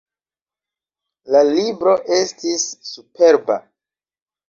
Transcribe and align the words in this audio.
La 1.35 1.43
libro 1.51 1.95
estis 2.23 2.69
superba. 2.91 3.63